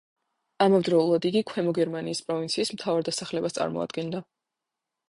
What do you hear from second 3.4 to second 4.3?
წარმოადგენდა.